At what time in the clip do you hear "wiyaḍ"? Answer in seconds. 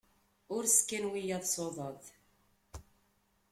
1.11-1.43